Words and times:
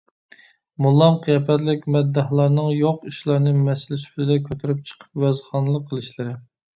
موللام 0.83 1.17
قىياپەتلىك 1.25 1.83
مەدداھلارنىڭ 1.95 2.69
يوق 2.75 3.05
ئىشلارنى 3.11 3.53
مەسىلە 3.67 3.99
سۈپىتىدە 4.05 4.39
كۆتۈرۈپ 4.47 4.81
چىقىپ 4.93 5.23
ۋەزخانلىق 5.25 5.85
قىلىشلىرى 5.93 6.33